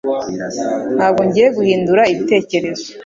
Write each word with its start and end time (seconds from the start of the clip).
Ntabwo 0.97 1.21
ngiye 1.27 1.47
guhindura 1.57 2.03
ibitekerezo 2.13 2.87